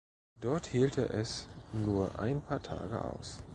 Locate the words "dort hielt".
0.37-0.97